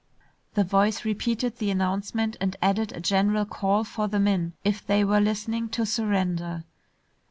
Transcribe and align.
The 0.55 0.63
voice 0.63 1.05
repeated 1.05 1.57
the 1.59 1.69
announcement 1.69 2.35
and 2.41 2.55
added 2.59 2.91
a 2.91 2.99
general 2.99 3.45
call 3.45 3.83
for 3.83 4.07
the 4.07 4.19
men, 4.19 4.53
if 4.63 4.83
they 4.83 5.05
were 5.05 5.21
listening, 5.21 5.69
to 5.77 5.85
surrender. 5.85 6.63